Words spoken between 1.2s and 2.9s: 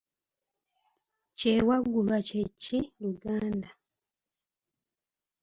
Kyewaggulwa kye ki